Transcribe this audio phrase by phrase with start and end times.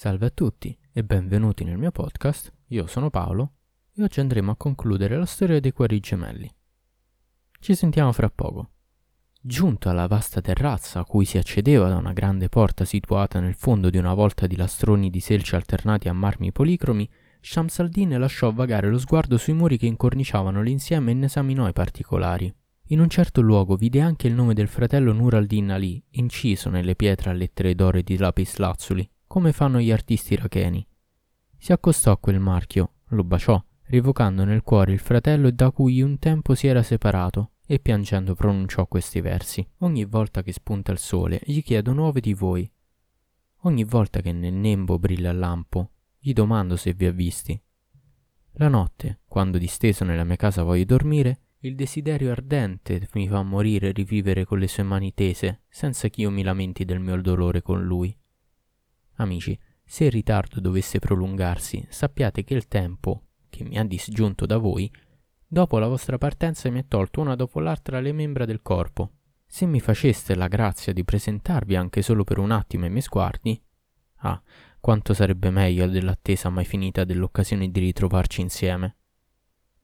[0.00, 2.52] Salve a tutti e benvenuti nel mio podcast.
[2.68, 3.54] Io sono Paolo
[3.92, 6.48] e oggi andremo a concludere la storia dei cuori gemelli.
[7.58, 8.70] Ci sentiamo fra poco.
[9.40, 13.90] Giunto alla vasta terrazza a cui si accedeva da una grande porta situata nel fondo
[13.90, 17.10] di una volta di lastroni di selce alternati a marmi policromi,
[17.40, 21.72] Shams al-Din lasciò vagare lo sguardo sui muri che incorniciavano l'insieme e ne esaminò i
[21.72, 22.54] particolari.
[22.90, 26.94] In un certo luogo vide anche il nome del fratello Nur al-Din Ali, inciso nelle
[26.94, 30.84] pietre a lettere d'oro e di lapis lazzuli, come fanno gli artisti iracheni.
[31.56, 36.18] Si accostò a quel marchio, lo baciò, rievocando nel cuore il fratello da cui un
[36.18, 39.64] tempo si era separato, e piangendo pronunciò questi versi.
[39.78, 42.68] Ogni volta che spunta il sole, gli chiedo nuove di voi.
[43.62, 47.60] Ogni volta che nel nembo brilla il lampo, gli domando se vi ha visti.
[48.52, 53.88] La notte, quando disteso nella mia casa voglio dormire, il desiderio ardente mi fa morire
[53.88, 57.60] e rivivere con le sue mani tese, senza che io mi lamenti del mio dolore
[57.60, 58.16] con lui.
[59.20, 64.58] Amici, se il ritardo dovesse prolungarsi, sappiate che il tempo, che mi ha disgiunto da
[64.58, 64.90] voi,
[65.46, 69.12] dopo la vostra partenza mi ha tolto una dopo l'altra le membra del corpo.
[69.44, 73.60] Se mi faceste la grazia di presentarvi anche solo per un attimo ai miei sguardi,
[74.18, 74.40] ah,
[74.78, 78.96] quanto sarebbe meglio dell'attesa mai finita dell'occasione di ritrovarci insieme.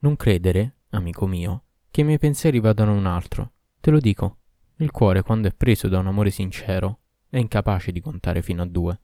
[0.01, 3.53] Non credere, amico mio, che i miei pensieri vadano un altro.
[3.81, 4.39] Te lo dico,
[4.77, 8.67] il cuore, quando è preso da un amore sincero, è incapace di contare fino a
[8.67, 8.98] due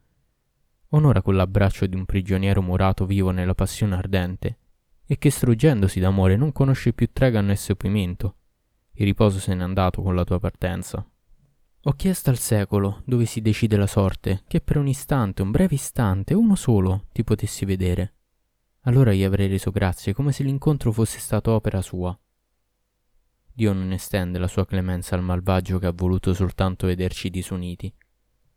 [0.91, 4.59] onora quell'abbraccio di un prigioniero murato vivo nella passione ardente,
[5.07, 8.37] e che struggendosi d'amore non conosce più trega né sopimento.
[8.93, 11.05] Il riposo se n'è andato con la tua partenza.
[11.85, 15.75] Ho chiesto al secolo, dove si decide la sorte, che per un istante, un breve
[15.75, 18.15] istante, uno solo, ti potessi vedere.
[18.83, 22.17] Allora gli avrei reso grazie come se l'incontro fosse stato opera sua.
[23.53, 27.93] Dio non estende la sua clemenza al malvagio che ha voluto soltanto vederci disuniti,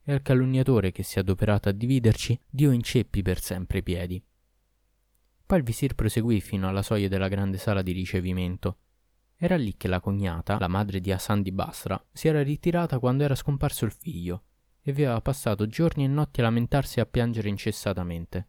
[0.03, 4.23] e al calunniatore che si è adoperato a dividerci, Dio inceppi per sempre i piedi.
[5.45, 8.77] Poi il visir proseguì fino alla soglia della grande sala di ricevimento.
[9.35, 13.23] Era lì che la cognata, la madre di Hassan di Basra, si era ritirata quando
[13.23, 14.43] era scomparso il figlio
[14.81, 18.47] e aveva passato giorni e notti a lamentarsi e a piangere incessatamente.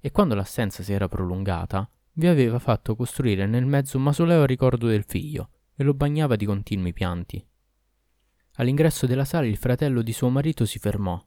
[0.00, 4.46] E quando l'assenza si era prolungata, vi aveva fatto costruire nel mezzo un mausoleo a
[4.46, 7.44] ricordo del figlio e lo bagnava di continui pianti.
[8.56, 11.18] All'ingresso della sala il fratello di suo marito si fermò.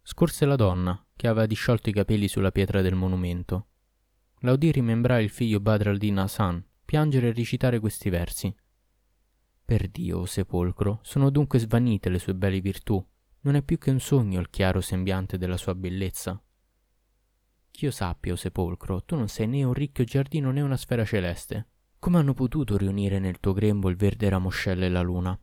[0.00, 3.66] Scorse la donna, che aveva disciolto i capelli sulla pietra del monumento.
[4.40, 8.54] La udì rimembrare il figlio Badr al-Din Hassan, piangere e recitare questi versi.
[9.64, 13.04] Per Dio, o sepolcro, sono dunque svanite le sue belle virtù,
[13.40, 16.40] non è più che un sogno il chiaro sembiante della sua bellezza.
[17.70, 21.68] Ch'io sappia, o sepolcro, tu non sei né un ricchio giardino né una sfera celeste.
[21.98, 25.38] Come hanno potuto riunire nel tuo grembo il verde ramoscello e la luna?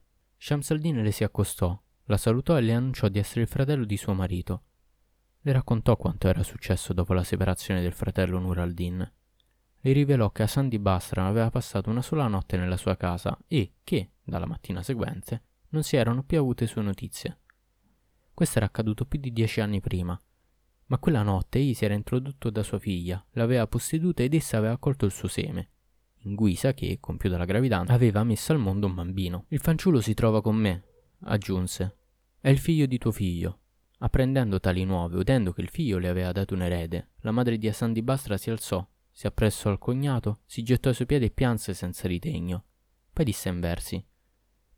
[0.45, 4.13] Shamsaldin le si accostò, la salutò e le annunciò di essere il fratello di suo
[4.13, 4.63] marito.
[5.39, 9.09] Le raccontò quanto era successo dopo la separazione del fratello Nur al-Din.
[9.79, 13.75] Le rivelò che Hassan di Basra aveva passato una sola notte nella sua casa e
[13.85, 17.39] che, dalla mattina seguente, non si erano più avute sue notizie.
[18.33, 20.21] Questo era accaduto più di dieci anni prima,
[20.87, 24.73] ma quella notte egli si era introdotto da sua figlia, l'aveva posseduta ed essa aveva
[24.73, 25.69] accolto il suo seme,
[26.23, 29.45] in guisa che, compiuta la gravidanza, aveva messo al mondo un bambino.
[29.49, 30.83] Il fanciullo si trova con me,
[31.21, 31.97] aggiunse.
[32.39, 33.59] È il figlio di tuo figlio.
[33.99, 37.67] Apprendendo tali nuove, udendo che il figlio le aveva dato un erede, la madre di
[37.67, 41.31] Hassan di Bastra si alzò, si appressò al cognato, si gettò ai suoi piedi e
[41.31, 42.65] pianse senza ritegno.
[43.13, 44.03] Poi disse in versi: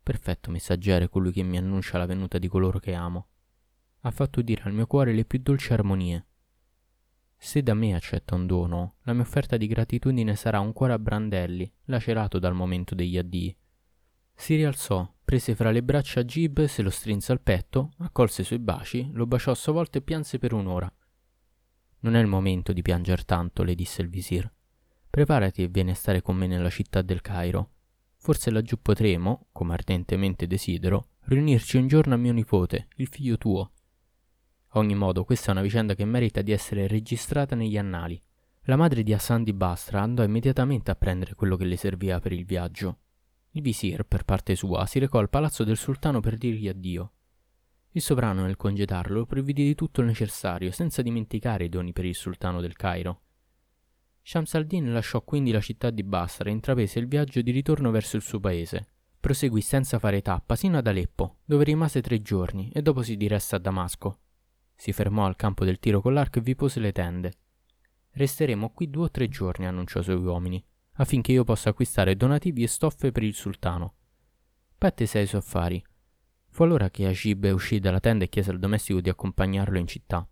[0.03, 3.27] Perfetto messaggero è colui che mi annuncia la venuta di coloro che amo.
[4.01, 6.25] Ha fatto udire al mio cuore le più dolci armonie.
[7.37, 10.99] Se da me accetta un dono, la mia offerta di gratitudine sarà un cuore a
[10.99, 13.55] brandelli, lacerato dal momento degli addii.
[14.33, 18.59] Si rialzò, prese fra le braccia Gib, se lo strinse al petto, accolse i suoi
[18.59, 20.91] baci, lo baciò a sua volta e pianse per un'ora.
[21.99, 24.51] Non è il momento di pianger tanto, le disse il visir.
[25.09, 27.71] Preparati e vieni a stare con me nella città del Cairo.
[28.17, 33.71] Forse laggiù potremo, come ardentemente desidero, riunirci un giorno a mio nipote, il figlio tuo,
[34.79, 38.21] ogni modo, questa è una vicenda che merita di essere registrata negli annali.
[38.63, 42.31] La madre di Hassan di Basra andò immediatamente a prendere quello che le serviva per
[42.31, 42.99] il viaggio.
[43.51, 47.11] Il visir, per parte sua, si recò al palazzo del sultano per dirgli addio.
[47.91, 52.15] Il sovrano, nel congedarlo, provvide di tutto il necessario, senza dimenticare i doni per il
[52.15, 53.21] sultano del Cairo.
[54.21, 58.15] Shams al-Din lasciò quindi la città di Basra e intraprese il viaggio di ritorno verso
[58.15, 58.87] il suo paese.
[59.19, 63.55] Proseguì senza fare tappa sino ad Aleppo, dove rimase tre giorni e dopo si diresse
[63.55, 64.19] a Damasco.
[64.75, 67.33] Si fermò al campo del tiro con l'arco e vi pose le tende.
[68.11, 70.63] Resteremo qui due o tre giorni, annunciò ai suoi uomini,
[70.93, 73.95] affinché io possa acquistare donativi e stoffe per il sultano.
[74.77, 75.83] Pette sei suoi affari.
[76.49, 80.27] Fu allora che Ajib uscì dalla tenda e chiese al domestico di accompagnarlo in città.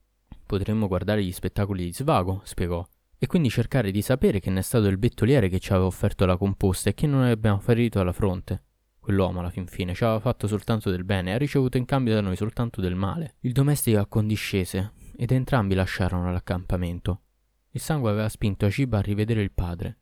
[0.46, 2.86] potremmo guardare gli spettacoli di svago, spiegò,
[3.18, 6.26] e quindi cercare di sapere che ne è stato il bettoliere che ci aveva offerto
[6.26, 8.64] la composta e che non ne abbiamo ferito alla fronte.
[9.04, 12.14] Quell'uomo alla fin fine ci aveva fatto soltanto del bene e ha ricevuto in cambio
[12.14, 13.36] da noi soltanto del male.
[13.42, 17.24] Il domestico accondiscese ed entrambi lasciarono l'accampamento.
[17.72, 19.98] Il sangue aveva spinto Aciba a rivedere il padre.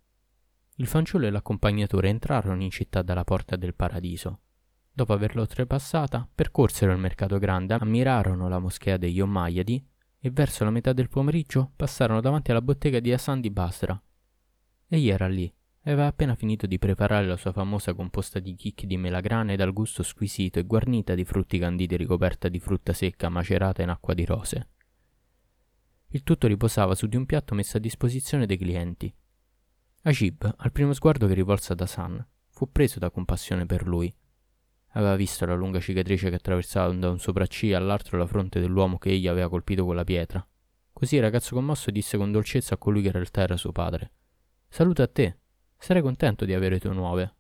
[0.76, 4.42] Il fanciullo e l'accompagnatore entrarono in città dalla porta del paradiso.
[4.94, 9.84] Dopo averla oltrepassata, percorsero il mercato grande, ammirarono la moschea degli Ommaiadi
[10.20, 14.00] e verso la metà del pomeriggio passarono davanti alla bottega di Hassan di Basra.
[14.88, 15.52] Egli era lì,
[15.84, 20.04] aveva appena finito di preparare la sua famosa composta di chicchi di melagrane dal gusto
[20.04, 24.70] squisito e guarnita di frutti canditi ricoperta di frutta secca macerata in acqua di rose.
[26.10, 29.12] Il tutto riposava su di un piatto messo a disposizione dei clienti.
[30.04, 34.14] Ajib, al primo sguardo che rivolse ad Hassan, fu preso da compassione per lui.
[34.94, 39.10] Aveva visto la lunga cicatrice che attraversava da un sopracciglia all'altro la fronte dell'uomo che
[39.10, 40.46] egli aveva colpito con la pietra.
[40.92, 44.12] Così il ragazzo commosso disse con dolcezza a colui che in realtà era suo padre:
[44.68, 45.41] Saluta a te,
[45.84, 47.34] Sarei contento di avere tue nuove.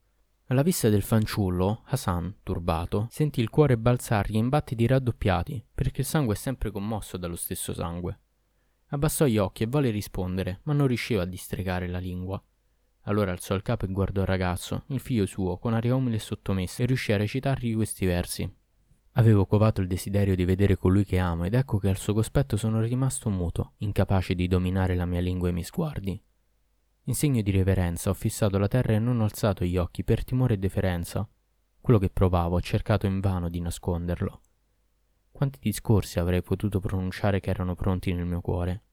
[0.47, 6.07] Alla vista del fanciullo, Hassan, turbato, sentì il cuore balzargli in battiti raddoppiati, perché il
[6.07, 8.19] sangue è sempre commosso dallo stesso sangue.
[8.87, 12.43] Abbassò gli occhi e volle rispondere, ma non riusciva a distregare la lingua.
[13.01, 16.19] Allora alzò il capo e guardò il ragazzo, il figlio suo, con aria umile e
[16.19, 18.51] sottomessa, e riuscì a recitargli questi versi.
[19.11, 22.57] Avevo covato il desiderio di vedere colui che amo, ed ecco che al suo cospetto
[22.57, 26.23] sono rimasto muto, incapace di dominare la mia lingua e i miei sguardi.
[27.05, 30.23] In segno di reverenza ho fissato la terra e non ho alzato gli occhi per
[30.23, 31.27] timore e deferenza.
[31.81, 34.41] Quello che provavo ho cercato invano di nasconderlo.
[35.31, 38.83] Quanti discorsi avrei potuto pronunciare che erano pronti nel mio cuore,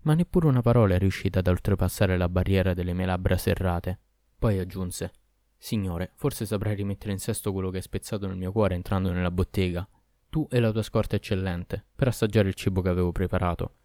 [0.00, 4.00] ma neppure una parola è riuscita ad oltrepassare la barriera delle mie labbra serrate.
[4.36, 5.12] Poi aggiunse:
[5.56, 9.30] Signore, forse saprai rimettere in sesto quello che hai spezzato nel mio cuore entrando nella
[9.30, 9.88] bottega,
[10.28, 13.76] tu e la tua scorta eccellente, per assaggiare il cibo che avevo preparato.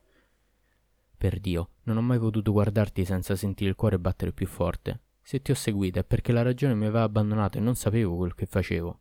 [1.18, 5.02] Per Dio, non ho mai potuto guardarti senza sentire il cuore battere più forte.
[5.22, 8.36] Se ti ho seguita è perché la ragione mi aveva abbandonato e non sapevo quel
[8.36, 9.00] che facevo.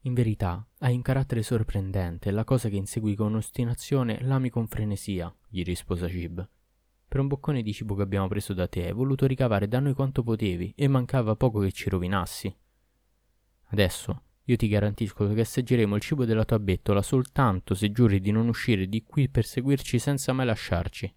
[0.00, 4.66] In verità, hai un carattere sorprendente e la cosa che insegui con ostinazione l'ami con
[4.66, 6.46] frenesia, gli rispose Cib.
[7.06, 9.94] Per un boccone di cibo che abbiamo preso da te hai voluto ricavare da noi
[9.94, 12.52] quanto potevi e mancava poco che ci rovinassi.
[13.66, 18.32] Adesso io ti garantisco che assaggeremo il cibo della tua bettola soltanto se giuri di
[18.32, 21.14] non uscire di qui per seguirci senza mai lasciarci.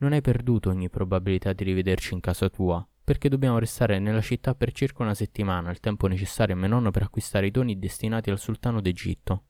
[0.00, 4.54] Non hai perduto ogni probabilità di rivederci in casa tua, perché dobbiamo restare nella città
[4.54, 8.30] per circa una settimana, il tempo necessario a mio nonno per acquistare i doni destinati
[8.30, 9.44] al sultano d'Egitto.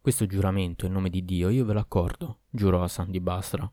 [0.00, 3.70] Questo giuramento, in nome di Dio, io ve l'accordo, giurò Hassan di Basra.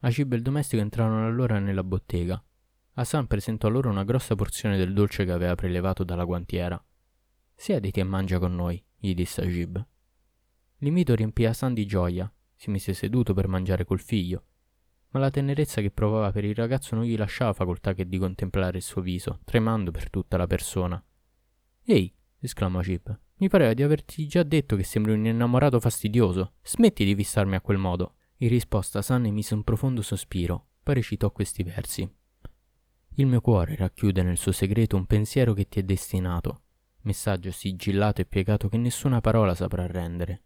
[0.00, 2.42] Acib e il domestico entrarono allora nella bottega.
[2.94, 6.82] Hassan presentò loro una grossa porzione del dolce che aveva prelevato dalla guantiera.
[7.54, 9.86] Siediti e mangia con noi, gli disse Agib.
[10.78, 12.30] L'invito riempì Hassan di gioia.
[12.52, 14.46] Si mise seduto per mangiare col figlio
[15.10, 18.78] ma la tenerezza che provava per il ragazzo non gli lasciava facoltà che di contemplare
[18.78, 21.02] il suo viso, tremando per tutta la persona.
[21.84, 26.54] Ehi, esclamò Chip, mi pareva di averti già detto che sembri un innamorato fastidioso.
[26.62, 28.14] Smetti di fissarmi a quel modo.
[28.38, 32.10] In risposta San emise un profondo sospiro, poi recitò questi versi.
[33.14, 36.62] Il mio cuore racchiude nel suo segreto un pensiero che ti è destinato,
[37.02, 40.42] messaggio sigillato e piegato che nessuna parola saprà rendere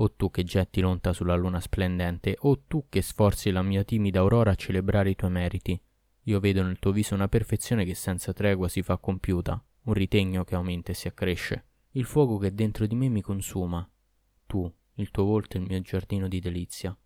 [0.00, 4.20] o tu che getti l'onta sulla luna splendente, o tu che sforzi la mia timida
[4.20, 5.80] aurora a celebrare i tuoi meriti.
[6.24, 10.44] Io vedo nel tuo viso una perfezione che senza tregua si fa compiuta, un ritegno
[10.44, 13.88] che aumenta e si accresce, il fuoco che dentro di me mi consuma.
[14.46, 16.96] Tu, il tuo volto è il mio giardino di delizia.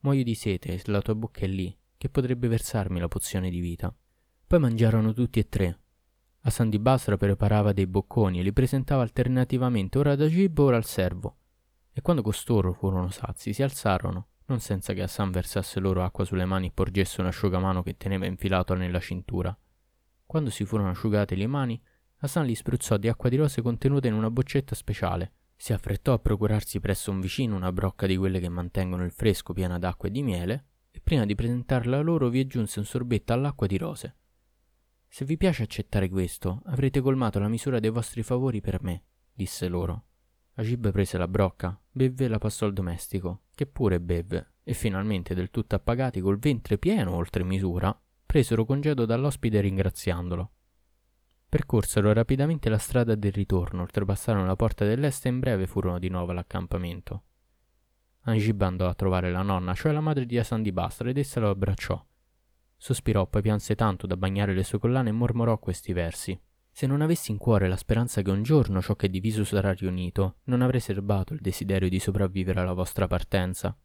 [0.00, 3.60] Muoio di sete e la tua bocca è lì, che potrebbe versarmi la pozione di
[3.60, 3.94] vita.
[4.46, 5.80] Poi mangiarono tutti e tre.
[6.44, 10.84] A San Basra preparava dei bocconi e li presentava alternativamente ora ad Agib ora al
[10.84, 11.36] servo
[11.92, 16.44] e quando costoro furono sazi, si alzarono, non senza che Hassan versasse loro acqua sulle
[16.44, 19.56] mani e porgesse un asciugamano che teneva infilato nella cintura.
[20.24, 21.80] Quando si furono asciugate le mani,
[22.18, 25.32] Hassan li spruzzò di acqua di rose contenuta in una boccetta speciale.
[25.56, 29.52] Si affrettò a procurarsi presso un vicino una brocca di quelle che mantengono il fresco
[29.52, 33.66] piena d'acqua e di miele, e prima di presentarla loro vi aggiunse un sorbetto all'acqua
[33.66, 34.16] di rose.
[35.08, 39.68] Se vi piace accettare questo, avrete colmato la misura dei vostri favori per me, disse
[39.68, 40.06] loro.
[40.54, 45.34] Agib prese la brocca, bevve e la passò al domestico, che pure bevve, e finalmente,
[45.34, 50.50] del tutto appagati, col ventre pieno oltre misura, presero congedo dall'ospite ringraziandolo.
[51.48, 56.08] Percorsero rapidamente la strada del ritorno, oltrepassarono la porta dell'est e in breve furono di
[56.08, 57.22] nuovo all'accampamento.
[58.24, 61.40] Angib andò a trovare la nonna, cioè la madre di Asan di Basra, ed essa
[61.40, 62.02] lo abbracciò.
[62.76, 66.38] Sospirò, poi pianse tanto da bagnare le sue collane e mormorò questi versi.
[66.74, 69.72] Se non avessi in cuore la speranza che un giorno ciò che è diviso sarà
[69.72, 73.76] riunito, non avrei serbato il desiderio di sopravvivere alla vostra partenza.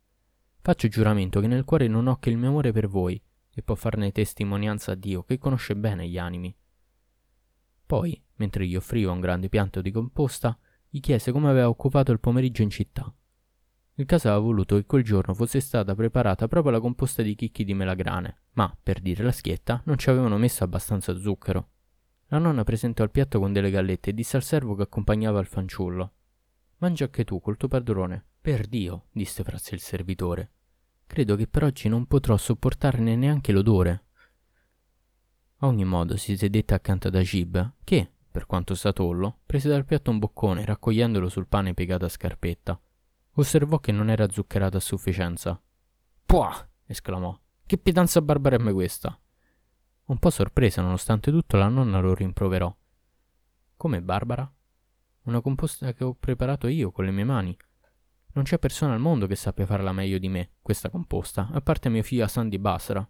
[0.61, 3.21] Faccio giuramento che nel cuore non ho che il mio amore per voi,
[3.53, 6.55] e può farne testimonianza a Dio, che conosce bene gli animi.
[7.85, 12.21] Poi, mentre gli offriva un grande pianto di composta, gli chiese come aveva occupato il
[12.21, 13.13] pomeriggio in città.
[13.95, 17.65] Il caso aveva voluto che quel giorno fosse stata preparata proprio la composta di chicchi
[17.65, 21.69] di melagrane, ma, per dire la schietta, non ci avevano messo abbastanza zucchero.
[22.27, 25.45] La nonna presentò il piatto con delle gallette e disse al servo che accompagnava il
[25.45, 26.11] fanciullo.
[26.79, 28.25] Mangia anche tu col tuo padrone.
[28.41, 30.51] Per Dio, disse fra sé il servitore.
[31.07, 34.03] Credo che per oggi non potrò sopportarne neanche l'odore.
[35.59, 40.11] A ogni modo si sedette accanto ad Agib, che, per quanto satollo, prese dal piatto
[40.11, 42.79] un boccone raccogliendolo sul pane piegato a scarpetta.
[43.31, 45.59] Osservò che non era zuccherato a sufficienza.
[46.25, 46.69] Puah!
[46.85, 47.39] esclamò.
[47.65, 49.17] Che pietanza barbara è questa?
[50.07, 52.73] Un po' sorpresa, nonostante tutto, la nonna lo rimproverò.
[53.75, 54.49] Come Barbara?
[55.23, 57.57] Una composta che ho preparato io con le mie mani.
[58.31, 61.89] Non c'è persona al mondo che sappia farla meglio di me, questa composta, a parte
[61.89, 63.05] mio figlio Hassan di Basra.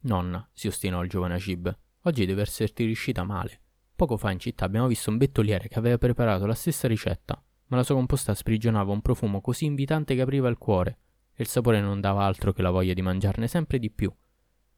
[0.00, 3.60] Nonna, si ostinò il giovane Agib, oggi deve esserti riuscita male.
[3.94, 7.76] Poco fa in città abbiamo visto un bettoliere che aveva preparato la stessa ricetta, ma
[7.76, 10.98] la sua composta sprigionava un profumo così invitante che apriva il cuore,
[11.34, 14.12] e il sapore non dava altro che la voglia di mangiarne sempre di più.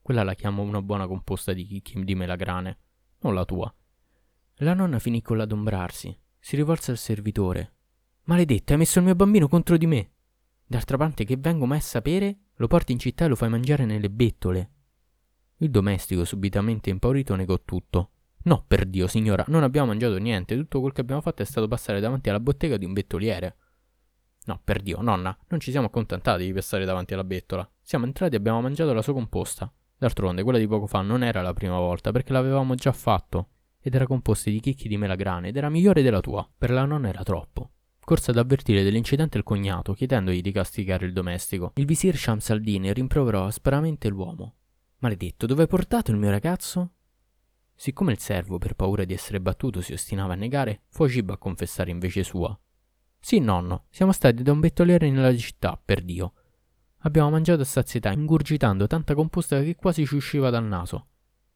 [0.09, 2.79] Quella la chiamo una buona composta di chicchi di melagrane,
[3.19, 3.71] non la tua.
[4.55, 7.75] La nonna finì con l'adombrarsi, si rivolse al servitore.
[8.23, 10.13] Maledetto, hai messo il mio bambino contro di me.
[10.65, 13.85] D'altra parte che vengo mai a sapere, lo porti in città e lo fai mangiare
[13.85, 14.71] nelle bettole.
[15.59, 18.13] Il domestico, subitamente impaurito, negò tutto.
[18.45, 21.69] No, per Dio, signora, non abbiamo mangiato niente, tutto quel che abbiamo fatto è stato
[21.69, 23.57] passare davanti alla bottega di un bettoliere.
[24.47, 27.71] No, per Dio, nonna, non ci siamo accontentati di passare davanti alla bettola.
[27.83, 29.71] Siamo entrati e abbiamo mangiato la sua composta.
[29.99, 33.49] D'altronde, quella di poco fa non era la prima volta, perché l'avevamo già fatto.
[33.81, 36.49] Ed era composta di chicchi di melagrane ed era migliore della tua.
[36.57, 37.71] Per la nonna era troppo.
[38.01, 41.73] Corse ad avvertire dell'incidente il cognato, chiedendogli di castigare il domestico.
[41.75, 44.55] Il visir Shams rimproverò aspramente l'uomo.
[45.01, 46.93] Maledetto, dove hai portato il mio ragazzo?
[47.75, 51.37] Siccome il servo, per paura di essere battuto, si ostinava a negare, fu Agib a
[51.37, 52.59] confessare in vece sua.
[53.21, 56.33] Sì, nonno, siamo stati da un bettoliere nella città, per Dio.
[57.03, 61.07] Abbiamo mangiato a sazietà, ingurgitando tanta composta che quasi ci usciva dal naso.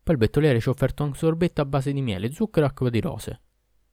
[0.02, 2.90] Poi il bettoliere ci ha offerto un sorbetto a base di miele, zucchero e acqua
[2.90, 3.40] di rose.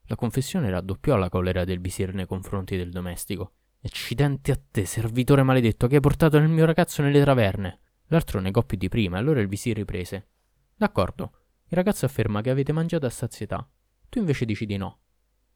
[0.05, 3.53] La confessione raddoppiò la collera del visir nei confronti del domestico.
[3.81, 7.79] Accidenti a te, servitore maledetto, che hai portato il mio ragazzo nelle traverne.
[8.07, 10.29] L'altro negò più di prima, allora il visir riprese.
[10.75, 11.31] D'accordo,
[11.65, 13.67] il ragazzo afferma che avete mangiato a sazietà.
[14.09, 14.99] Tu invece dici di no.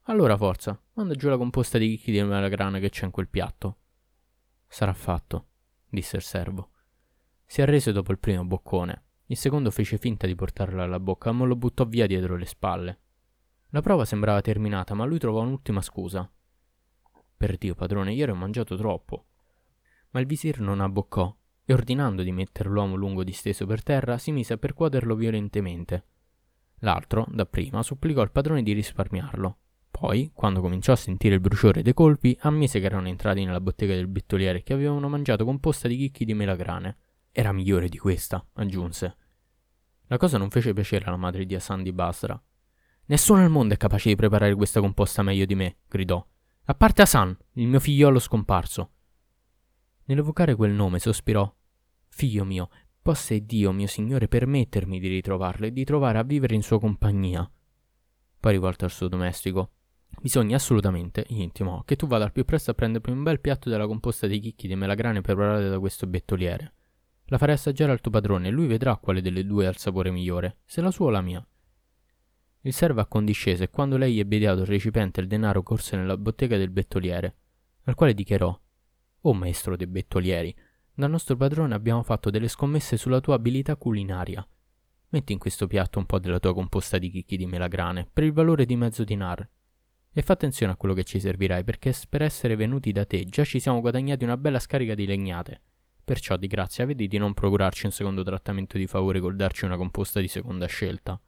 [0.04, 3.78] Allora forza, manda giù la composta di chicchi di melagrana che c'è in quel piatto.
[4.68, 5.48] Sarà fatto,
[5.94, 6.70] disse il servo.
[7.46, 9.02] Si arrese dopo il primo boccone.
[9.26, 12.98] Il secondo fece finta di portarla alla bocca, ma lo buttò via dietro le spalle.
[13.70, 16.30] La prova sembrava terminata, ma lui trovò un'ultima scusa.
[17.36, 19.26] Per Dio, padrone, ieri ho mangiato troppo.
[20.10, 21.34] Ma il visir non abboccò
[21.66, 26.06] e ordinando di mettere l'uomo lungo disteso per terra, si mise a percuoterlo violentemente.
[26.80, 29.58] L'altro, dapprima, supplicò il padrone di risparmiarlo.
[29.96, 33.94] Poi, quando cominciò a sentire il bruciore dei colpi, ammise che erano entrati nella bottega
[33.94, 36.96] del bettoliere e che avevano mangiato composta di chicchi di melagrane.
[37.30, 39.16] Era migliore di questa, aggiunse.
[40.08, 42.38] La cosa non fece piacere alla madre di Hassan di Basra.
[43.06, 46.26] Nessuno al mondo è capace di preparare questa composta meglio di me, gridò.
[46.64, 48.90] A parte Hassan, il mio figliolo scomparso.
[50.06, 51.50] Nell'evocare quel nome sospirò.
[52.08, 52.68] Figlio mio,
[53.00, 57.48] possa Dio, mio Signore, permettermi di ritrovarlo e di trovare a vivere in sua compagnia.
[58.40, 59.70] Poi rivolto al suo domestico.
[60.20, 63.68] Bisogna assolutamente, gli intimò, che tu vada al più presto a prendermi un bel piatto
[63.68, 66.72] della composta di chicchi di melagrane preparate da questo bettoliere.
[67.26, 70.10] La farei assaggiare al tuo padrone e lui vedrà quale delle due ha il sapore
[70.10, 71.46] migliore, se la sua o la mia.
[72.60, 76.56] Il servo accondiscese e quando lei ebbe ideato il recipiente il denaro corse nella bottega
[76.56, 77.36] del bettoliere,
[77.84, 78.58] al quale dichiarò
[79.26, 80.54] Oh maestro dei bettolieri,
[80.92, 84.46] dal nostro padrone abbiamo fatto delle scommesse sulla tua abilità culinaria.
[85.08, 88.32] Metti in questo piatto un po' della tua composta di chicchi di melagrane, per il
[88.32, 89.48] valore di mezzo dinar.
[90.14, 93.44] E fa attenzione a quello che ci servirai, perché per essere venuti da te già
[93.44, 95.60] ci siamo guadagnati una bella scarica di legnate.
[96.02, 99.76] Perciò di grazia vedi di non procurarci un secondo trattamento di favore col darci una
[99.76, 101.20] composta di seconda scelta.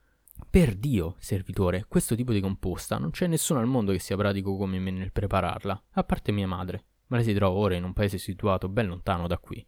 [0.49, 4.57] Per Dio, servitore, questo tipo di composta non c'è nessuno al mondo che sia pratico
[4.57, 7.93] come me nel prepararla, a parte mia madre ma lei si trova ora in un
[7.93, 9.65] paese situato ben lontano da qui.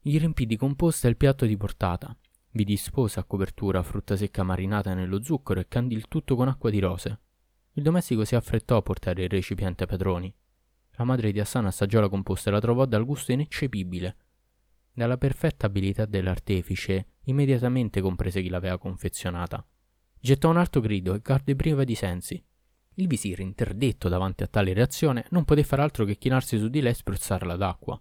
[0.00, 2.16] Gli riempì di composta il piatto di portata,
[2.52, 6.70] vi dispose a copertura frutta secca marinata nello zucchero e candì il tutto con acqua
[6.70, 7.20] di rose.
[7.74, 10.34] Il domestico si affrettò a portare il recipiente ai padroni.
[10.96, 14.16] La madre di Hassan assaggiò la composta e la trovò dal gusto ineccepibile.
[14.92, 19.66] Dalla perfetta abilità dell'artefice, immediatamente comprese chi l'aveva confezionata.
[20.20, 22.44] Gettò un alto grido e cadde priva di sensi.
[22.96, 26.82] Il visir, interdetto davanti a tale reazione, non poté far altro che chinarsi su di
[26.82, 27.98] lei e spruzzarla d'acqua.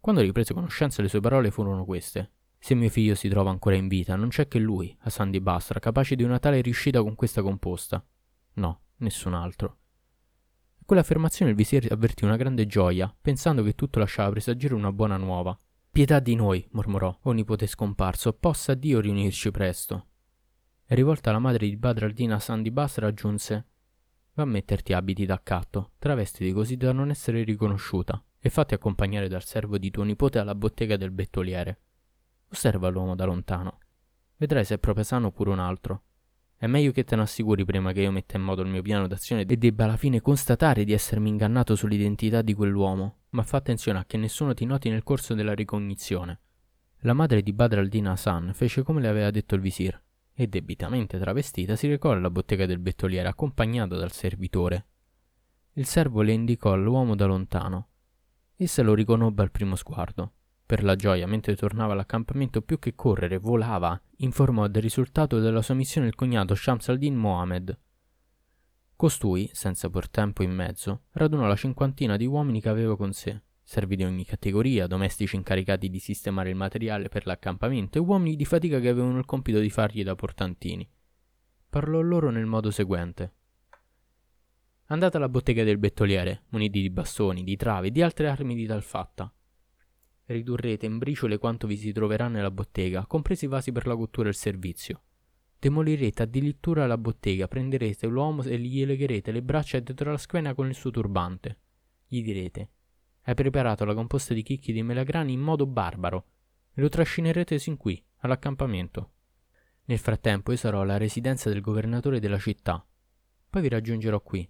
[0.00, 2.32] Quando riprese conoscenza le sue parole furono queste.
[2.58, 5.78] Se mio figlio si trova ancora in vita, non c'è che lui, a Sandy Basra,
[5.78, 8.04] capace di una tale riuscita con questa composta.
[8.54, 9.78] No, nessun altro.
[10.80, 15.16] A quell'affermazione il visir avvertì una grande gioia, pensando che tutto lasciava presagire una buona
[15.16, 15.58] nuova.
[15.90, 20.06] Pietà di noi, mormorò, o nipote scomparso, possa Dio riunirci presto.
[20.86, 23.66] E rivolta alla madre di Badraldina Sandy Basra aggiunse
[24.34, 29.44] Va a metterti abiti d'accatto, travestiti così da non essere riconosciuta, e fatti accompagnare dal
[29.44, 31.80] servo di tuo nipote alla bottega del bettoliere.
[32.48, 33.78] Osserva l'uomo da lontano.
[34.36, 36.02] Vedrai se è proprio sano oppure un altro.
[36.62, 39.08] È meglio che te ne assicuri prima che io metta in modo il mio piano
[39.08, 43.98] d'azione e debba alla fine constatare di essermi ingannato sull'identità di quell'uomo, ma fa attenzione
[43.98, 46.38] a che nessuno ti noti nel corso della ricognizione.
[46.98, 50.00] La madre di Badr al-Din Hassan fece come le aveva detto il visir,
[50.32, 54.86] e debitamente travestita si recò alla bottega del bettoliere accompagnata dal servitore.
[55.72, 57.88] Il servo le indicò l'uomo da lontano.
[58.54, 60.32] Essa lo riconobbe al primo sguardo.
[60.72, 65.74] Per la gioia, mentre tornava all'accampamento, più che correre, volava, informò del risultato della sua
[65.74, 67.78] missione il cognato Shams al-Din Mohammed.
[68.96, 73.42] Costui, senza por tempo in mezzo, radunò la cinquantina di uomini che aveva con sé,
[73.62, 78.46] servi di ogni categoria, domestici incaricati di sistemare il materiale per l'accampamento e uomini di
[78.46, 80.90] fatica che avevano il compito di fargli da portantini.
[81.68, 83.34] Parlò loro nel modo seguente.
[84.86, 88.64] Andate alla bottega del bettoliere, muniti di bastoni, di travi e di altre armi di
[88.64, 89.30] tal fatta.
[90.32, 94.28] Ridurrete in briciole quanto vi si troverà nella bottega, compresi i vasi per la cottura
[94.28, 95.02] e il servizio.
[95.58, 100.68] Demolirete addirittura la bottega, prenderete l'uomo e gli legherete le braccia dietro la schiena con
[100.68, 101.58] il suo turbante.
[102.06, 102.70] Gli direte
[103.24, 106.26] hai preparato la composta di chicchi di melagrani in modo barbaro
[106.74, 109.10] e lo trascinerete sin qui, all'accampamento.
[109.84, 112.84] Nel frattempo io sarò alla residenza del governatore della città.
[113.48, 114.48] Poi vi raggiungerò qui.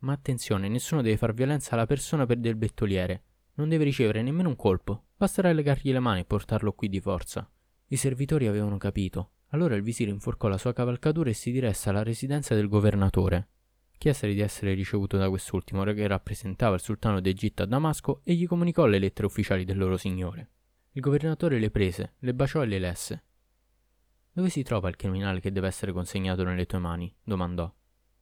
[0.00, 3.22] Ma attenzione, nessuno deve far violenza alla persona per del bettoliere.
[3.54, 5.03] Non deve ricevere nemmeno un colpo.
[5.16, 7.48] Basterà legargli le mani e portarlo qui di forza.
[7.86, 9.30] I servitori avevano capito.
[9.48, 13.48] Allora il visir inforcò la sua cavalcatura e si diresse alla residenza del governatore
[14.04, 18.46] chiese di essere ricevuto da quest'ultimo che rappresentava il sultano d'Egitto a Damasco e gli
[18.46, 20.50] comunicò le lettere ufficiali del loro signore.
[20.92, 23.24] Il governatore le prese, le baciò e le lesse.
[24.30, 27.14] Dove si trova il criminale che deve essere consegnato nelle tue mani?
[27.22, 27.72] domandò.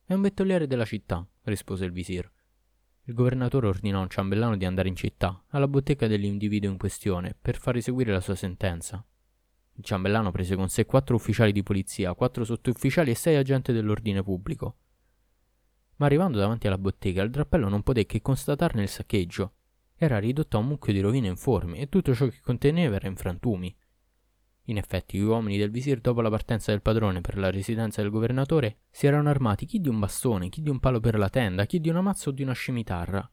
[0.05, 2.31] È un bettoliere della città, rispose il visir.
[3.05, 7.37] Il governatore ordinò a un ciambellano di andare in città, alla bottega dell'individuo in questione,
[7.41, 9.05] per far eseguire la sua sentenza.
[9.75, 14.23] Il ciambellano prese con sé quattro ufficiali di polizia, quattro sottufficiali e sei agenti dell'ordine
[14.23, 14.77] pubblico
[16.03, 19.53] ma arrivando davanti alla bottega il drappello non poté che constatarne il saccheggio.
[19.95, 23.15] Era ridotto a un mucchio di rovine informi e tutto ciò che conteneva era in
[23.15, 23.73] frantumi.
[24.67, 28.11] In effetti, gli uomini del visir, dopo la partenza del padrone per la residenza del
[28.11, 31.67] governatore, si erano armati chi di un bastone, chi di un palo per la tenda,
[31.67, 33.29] chi di una mazza o di una scimitarra.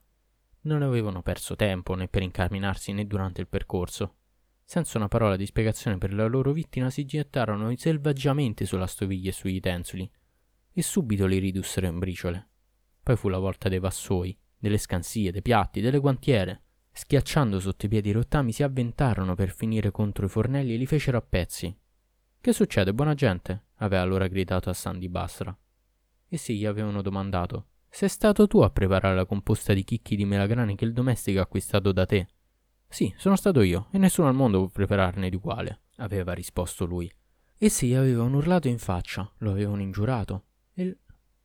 [0.62, 4.16] Non avevano perso tempo né per incamminarsi né durante il percorso.
[4.64, 9.32] Senza una parola di spiegazione per la loro vittima, si gettarono selvaggiamente sulla stoviglia e
[9.32, 10.10] sugli utensili,
[10.72, 12.48] e subito li ridussero in briciole.
[13.02, 16.62] Poi fu la volta dei vassoi, delle scansie, dei piatti, delle guantiere.
[17.00, 20.84] Schiacciando sotto i piedi i rottami si avventarono per finire contro i fornelli e li
[20.84, 21.74] fecero a pezzi.
[22.38, 23.68] Che succede, buona gente?
[23.76, 25.58] aveva allora gridato a Sandy Basra.
[26.28, 30.76] Essi gli avevano domandato: Sei stato tu a preparare la composta di chicchi di melagrani
[30.76, 32.28] che il domestico ha acquistato da te?
[32.86, 37.10] Sì, sono stato io, e nessuno al mondo può prepararne di uguale, aveva risposto lui.
[37.56, 40.98] Essi gli avevano urlato in faccia, lo avevano ingiurato, e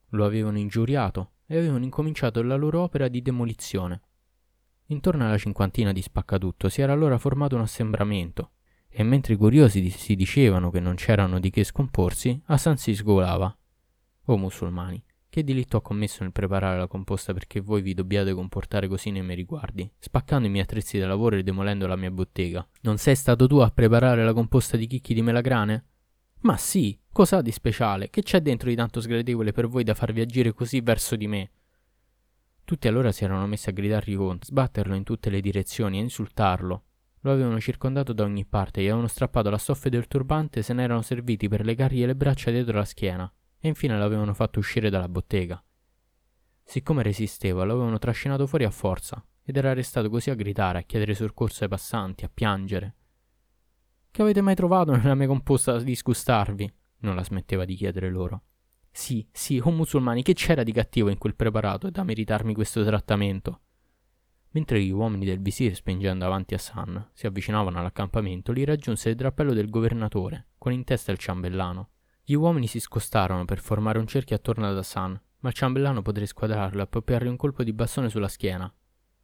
[0.10, 4.02] lo avevano ingiuriato e avevano incominciato la loro opera di demolizione.
[4.90, 8.52] Intorno alla cinquantina di spaccatutto si era allora formato un assembramento,
[8.88, 13.58] e mentre i curiosi si dicevano che non c'erano di che scomporsi, Hassan si sgolava.
[14.26, 18.88] O musulmani, che diritto ho commesso nel preparare la composta perché voi vi dobbiate comportare
[18.88, 22.66] così nei miei riguardi, spaccando i miei attrezzi da lavoro e demolendo la mia bottega?
[22.82, 25.86] Non sei stato tu a preparare la composta di chicchi di melagrane?
[26.42, 28.12] Ma sì, cos'ha di speciale?
[28.12, 31.50] Che c'è dentro di tanto sgradevole per voi da farvi agire così verso di me?
[32.66, 36.84] Tutti allora si erano messi a gridargli contro, sbatterlo in tutte le direzioni e insultarlo.
[37.20, 40.82] Lo avevano circondato da ogni parte, gli avevano strappato la stoffe del turbante se ne
[40.82, 45.08] erano serviti per legargli le braccia dietro la schiena, e infine l'avevano fatto uscire dalla
[45.08, 45.64] bottega.
[46.64, 50.84] Siccome resisteva, lo avevano trascinato fuori a forza, ed era restato così a gridare, a
[50.84, 52.96] chiedere soccorso ai passanti, a piangere.
[54.10, 56.74] Che avete mai trovato nella mia composta da disgustarvi?
[57.02, 58.42] Non la smetteva di chiedere loro.
[58.98, 63.60] Sì, sì, o musulmani, che c'era di cattivo in quel preparato da meritarmi questo trattamento?
[64.52, 69.16] Mentre gli uomini del visir, spingendo avanti a San, si avvicinavano all'accampamento, li raggiunse il
[69.16, 71.90] drappello del governatore, con in testa il ciambellano.
[72.24, 76.26] Gli uomini si scostarono per formare un cerchio attorno ad Hassan, ma il ciambellano poté
[76.26, 78.74] squadrarlo e appoppiargli un colpo di bastone sulla schiena.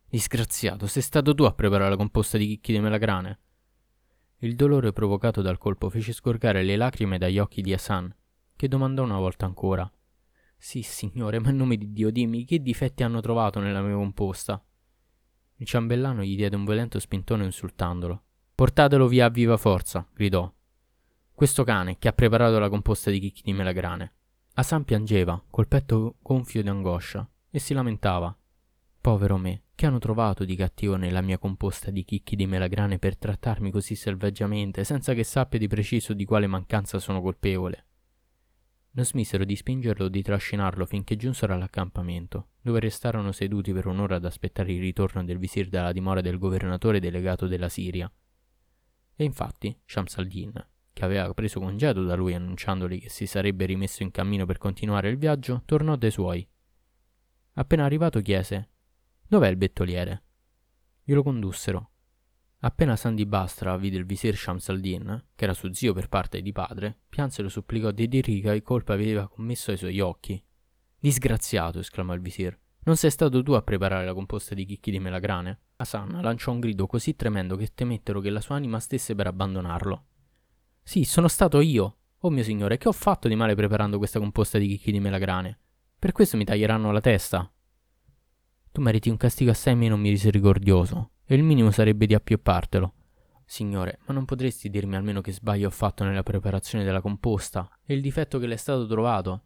[0.06, 3.40] Disgraziato, sei stato tu a preparare la composta di chicchi di melagrane.
[4.40, 8.14] Il dolore provocato dal colpo fece sgorgare le lacrime dagli occhi di Hassan,
[8.62, 9.92] che domandò una volta ancora.
[10.56, 14.64] Sì, signore, ma in nome di Dio, dimmi che difetti hanno trovato nella mia composta.
[15.56, 18.22] Il ciambellano gli diede un violento spintone insultandolo.
[18.54, 20.54] Portatelo via a viva forza, gridò.
[21.34, 24.14] Questo cane che ha preparato la composta di chicchi di melagrane.
[24.54, 28.38] Hassan piangeva, col petto gonfio di angoscia, e si lamentava.
[29.02, 33.18] Povero me, che hanno trovato di cattivo nella mia composta di chicchi di melagrane per
[33.18, 37.86] trattarmi così selvaggiamente, senza che sappia di preciso di quale mancanza sono colpevole.
[38.94, 44.18] Non smisero di spingerlo o di trascinarlo finché giunsero all'accampamento, dove restarono seduti per un'ora
[44.18, 48.12] ad aspettare il ritorno del visir dalla dimora del governatore delegato della Siria.
[49.16, 50.52] E infatti, Shams al-Din,
[50.92, 55.10] che aveva preso congedo da lui annunciandogli che si sarebbe rimesso in cammino per continuare
[55.10, 56.46] il viaggio, tornò dai suoi.
[57.54, 58.70] Appena arrivato chiese:
[59.26, 60.24] Dov'è il bettoliere?
[61.04, 61.92] Glielo condussero
[62.64, 66.52] Appena Sandy Bastra vide il visir Shams al-Din, che era suo zio per parte di
[66.52, 70.44] padre, pianse e lo supplicò di dirgli che colpa aveva commesso ai suoi occhi.
[71.00, 72.56] Disgraziato, esclamò il visir.
[72.84, 75.60] Non sei stato tu a preparare la composta di chicchi di melagrane?
[75.78, 80.06] Hassan lanciò un grido così tremendo che temettero che la sua anima stesse per abbandonarlo.
[80.84, 81.98] Sì, sono stato io.
[82.20, 85.60] Oh mio signore, che ho fatto di male preparando questa composta di chicchi di melagrane?
[85.98, 87.52] Per questo mi taglieranno la testa.
[88.72, 92.94] Tu meriti un castigo assai meno misericordioso, e il minimo sarebbe di appioppartelo.
[93.46, 97.94] Signore, ma non potresti dirmi almeno che sbaglio ho fatto nella preparazione della composta e
[97.94, 99.44] il difetto che le è stato trovato?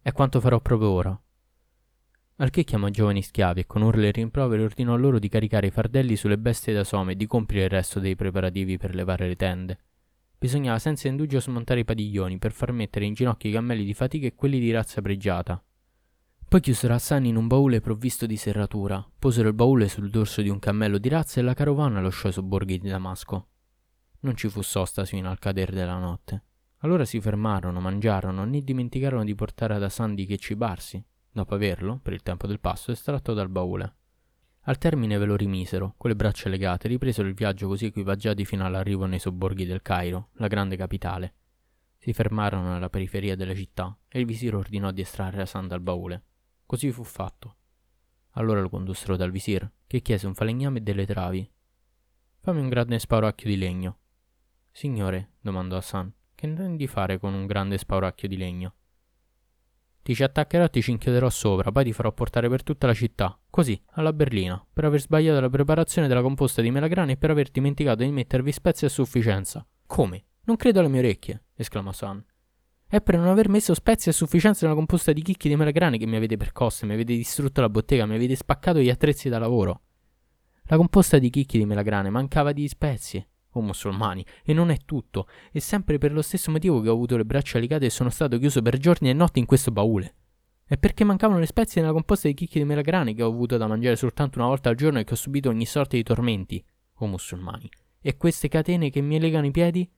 [0.00, 1.20] È quanto farò proprio ora.
[2.36, 5.72] Al che chiamò giovani schiavi e con urle e rimproveri ordinò loro di caricare i
[5.72, 9.34] fardelli sulle bestie da some e di compiere il resto dei preparativi per levare le
[9.34, 9.78] tende.
[10.38, 14.28] Bisognava senza indugio smontare i padiglioni per far mettere in ginocchio i cammelli di fatica
[14.28, 15.60] e quelli di razza pregiata,
[16.48, 20.48] poi chiusero Hassan in un baule provvisto di serratura, posero il baule sul dorso di
[20.48, 23.48] un cammello di razza e la carovana lasciò i sobborghi di Damasco.
[24.20, 26.44] Non ci fu sosta fino al cadere della notte.
[26.78, 31.98] Allora si fermarono, mangiarono, né dimenticarono di portare ad Hassan di che cibarsi, dopo averlo,
[32.00, 33.94] per il tempo del passo, estratto dal baule.
[34.68, 38.64] Al termine ve lo rimisero, con le braccia legate, ripresero il viaggio così equipaggiati fino
[38.64, 41.34] all'arrivo nei sobborghi del Cairo, la grande capitale.
[41.98, 46.22] Si fermarono alla periferia della città e il visir ordinò di estrarre Hassan dal baule.
[46.66, 47.56] Così fu fatto.
[48.32, 51.48] Allora lo condussero dal visir, che chiese un falegname e delle travi.
[52.40, 53.98] Fammi un grande spauracchio di legno.
[54.72, 58.74] Signore, domandò Hassan, che intendi fare con un grande spauracchio di legno?
[60.02, 62.94] Ti ci attaccherò e ti ci inchioderò sopra, poi ti farò portare per tutta la
[62.94, 67.30] città, così, alla berlina, per aver sbagliato la preparazione della composta di melagrane e per
[67.30, 69.66] aver dimenticato di mettervi spezie a sufficienza.
[69.86, 70.24] Come?
[70.44, 72.24] Non credo alle mie orecchie, esclamò Hassan.
[72.88, 76.06] È per non aver messo spezie a sufficienza nella composta di chicchi di melagrane che
[76.06, 79.80] mi avete percosse, mi avete distrutto la bottega, mi avete spaccato gli attrezzi da lavoro.
[80.66, 85.26] La composta di chicchi di melagrane mancava di spezie, o musulmani, e non è tutto,
[85.50, 88.38] è sempre per lo stesso motivo che ho avuto le braccia legate e sono stato
[88.38, 90.14] chiuso per giorni e notti in questo baule.
[90.64, 93.66] È perché mancavano le spezie nella composta di chicchi di melagrane che ho avuto da
[93.66, 96.64] mangiare soltanto una volta al giorno e che ho subito ogni sorta di tormenti,
[96.98, 97.68] o musulmani.
[98.00, 99.90] E queste catene che mi legano i piedi?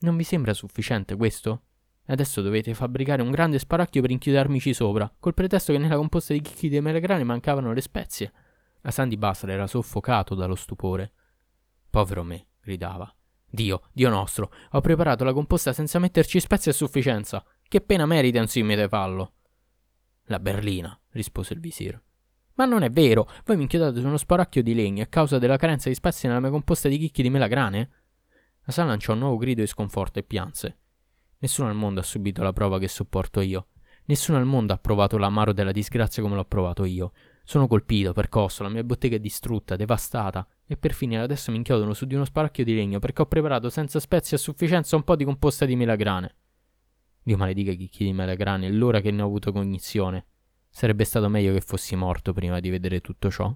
[0.00, 1.62] Non vi sembra sufficiente questo?
[2.10, 6.40] Adesso dovete fabbricare un grande sparacchio per inchiudermici sopra, col pretesto che nella composta di
[6.40, 8.32] chicchi di melegrane mancavano le spezie.
[8.82, 11.12] A Sandy Basra era soffocato dallo stupore.
[11.88, 13.14] Povero me, gridava.
[13.48, 17.44] Dio, Dio nostro, ho preparato la composta senza metterci spezie a sufficienza.
[17.62, 19.34] Che pena merita un simile fallo?
[20.24, 22.00] La berlina, rispose il visir.
[22.54, 25.56] Ma non è vero, voi mi inchiodate su uno sparacchio di legno a causa della
[25.56, 27.90] carenza di spezie nella mia composta di chicchi di melagrane?
[28.64, 30.78] Hasan lanciò un nuovo grido di sconforto e pianse.
[31.40, 33.68] Nessuno al mondo ha subito la prova che sopporto io.
[34.04, 37.12] Nessuno al mondo ha provato l'amaro della disgrazia come l'ho provato io.
[37.44, 41.94] Sono colpito, percosso, la mia bottega è distrutta, devastata, e per finire adesso mi inchiodono
[41.94, 45.16] su di uno sparacchio di legno perché ho preparato senza spezie a sufficienza un po'
[45.16, 46.36] di composta di melagrane.
[47.22, 50.26] Dio maledica chi chiede melagrane è l'ora che ne ho avuto cognizione.
[50.68, 53.54] Sarebbe stato meglio che fossi morto prima di vedere tutto ciò.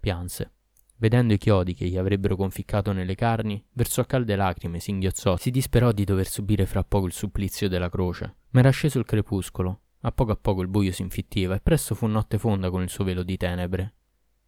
[0.00, 0.55] Pianse.
[0.98, 5.92] Vedendo i chiodi che gli avrebbero conficcato nelle carni, versò calde lacrime, singhiozzò, si disperò
[5.92, 8.36] di dover subire fra poco il supplizio della croce.
[8.50, 11.94] Ma era sceso il crepuscolo, a poco a poco il buio si infittiva e presto
[11.94, 13.94] fu notte fonda con il suo velo di tenebre.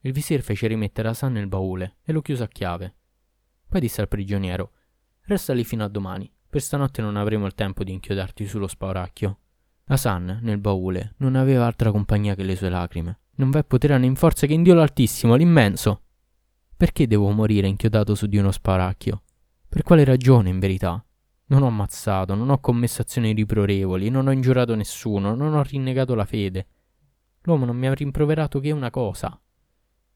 [0.00, 2.94] Il visir fece rimettere Hasan nel baule e lo chiuse a chiave.
[3.68, 4.72] Poi disse al prigioniero:
[5.22, 6.30] Resta lì fino a domani.
[6.48, 9.38] Per stanotte non avremo il tempo di inchiodarti sullo spauracchio.
[9.84, 13.18] Hasan, nel baule, non aveva altra compagnia che le sue lacrime.
[13.34, 16.04] Non v'è potere né in forza che in Dio l'Altissimo, l'immenso.
[16.78, 19.22] Perché devo morire inchiodato su di uno sparacchio?
[19.68, 21.04] Per quale ragione, in verità?
[21.46, 26.14] Non ho ammazzato, non ho commesso azioni riprorevoli, non ho ingiurato nessuno, non ho rinnegato
[26.14, 26.68] la fede.
[27.42, 29.36] L'uomo non mi ha rimproverato che una cosa.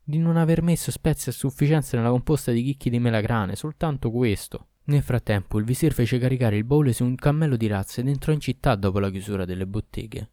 [0.04, 4.68] di non aver messo spezie a sufficienza nella composta di chicchi di melagrane, soltanto questo.
[4.84, 8.32] Nel frattempo il visir fece caricare il baule su un cammello di razze ed entrò
[8.32, 10.30] in città dopo la chiusura delle botteghe.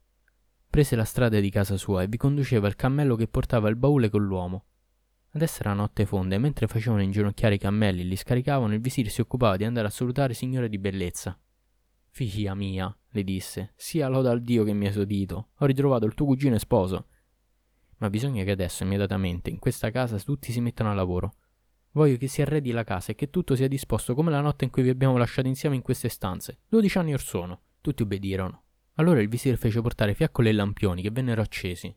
[0.69, 4.09] Prese la strada di casa sua e vi conduceva il cammello che portava il baule
[4.09, 4.65] con l'uomo.
[5.31, 9.09] Adesso era notte fonda e mentre facevano inginocchiare i cammelli e li scaricavano, il visir
[9.09, 11.39] si occupava di andare a salutare signore di bellezza.
[12.09, 15.49] Figlia mia, le disse, sia loda al Dio che mi ha esodito.
[15.57, 17.07] Ho ritrovato il tuo cugino e sposo.
[17.97, 21.35] Ma bisogna che adesso, immediatamente, in questa casa tutti si mettano a lavoro.
[21.91, 24.71] Voglio che si arredi la casa e che tutto sia disposto come la notte in
[24.71, 26.59] cui vi abbiamo lasciato insieme in queste stanze.
[26.67, 27.61] Dodici anni or sono.
[27.81, 28.63] Tutti obbedirono.
[28.95, 31.95] Allora il visir fece portare fiaccole e lampioni che vennero accesi.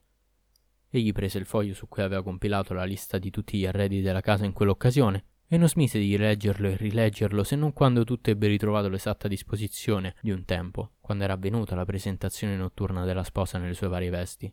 [0.95, 4.21] Egli prese il foglio su cui aveva compilato la lista di tutti gli arredi della
[4.21, 8.47] casa in quell'occasione e non smise di rileggerlo e rileggerlo se non quando tutto ebbe
[8.47, 13.73] ritrovato l'esatta disposizione di un tempo, quando era avvenuta la presentazione notturna della sposa nelle
[13.73, 14.53] sue varie vesti.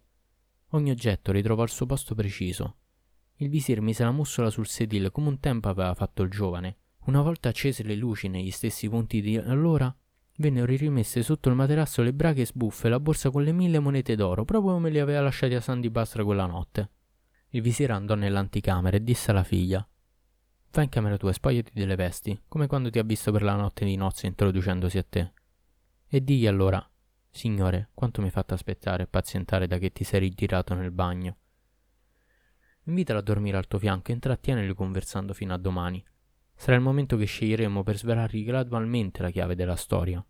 [0.69, 2.75] Ogni oggetto ritrovò il suo posto preciso.
[3.35, 6.77] Il visir mise la mussola sul sedile come un tempo aveva fatto il giovane.
[7.07, 9.93] Una volta accese le luci negli stessi punti di allora,
[10.39, 14.15] vennero rimesse sotto il materasso le brache sbuffe e la borsa con le mille monete
[14.15, 16.91] d'oro, proprio come li aveva lasciati a Sandy Bastra quella notte.
[17.49, 19.85] Il visir andò nell'anticamera e disse alla figlia:
[20.71, 23.55] Va in camera tua e spogliati delle vesti, come quando ti ha visto per la
[23.55, 25.33] notte di nozze introducendosi a te.
[26.07, 26.89] E digli allora:
[27.29, 31.37] Signore, quanto mi hai fatto aspettare e pazientare da che ti sei ritirato nel bagno.
[32.83, 36.03] Invitalo a dormire al tuo fianco e intrattienili conversando fino a domani.
[36.55, 40.23] Sarà il momento che sceglieremo per svelargli gradualmente la chiave della storia.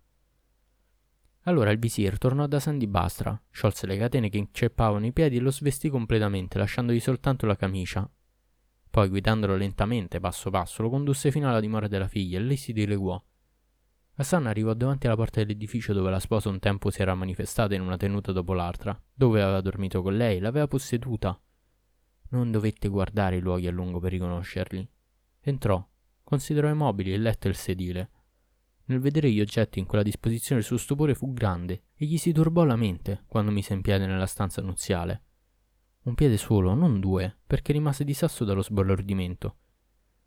[1.50, 5.40] Allora il visir tornò da Sandy Bastra, sciolse le catene che inceppavano i piedi e
[5.40, 8.08] lo svestì completamente, lasciandogli soltanto la camicia.
[8.88, 12.72] Poi, guidandolo lentamente, passo passo, lo condusse fino alla dimora della figlia e lei si
[12.72, 13.20] dileguò.
[14.18, 17.82] Hassan arrivò davanti alla porta dell'edificio dove la sposa un tempo si era manifestata in
[17.82, 21.40] una tenuta dopo l'altra, dove aveva dormito con lei, l'aveva posseduta.
[22.30, 24.88] Non dovette guardare i luoghi a lungo per riconoscerli.
[25.40, 25.84] Entrò,
[26.24, 28.10] considerò i mobili, il letto e il sedile.
[28.90, 32.32] Nel vedere gli oggetti in quella disposizione il suo stupore fu grande e gli si
[32.32, 35.24] turbò la mente quando mise in piede nella stanza nuziale.
[36.04, 39.58] Un piede solo, non due, perché rimase di sasso dallo sbalordimento.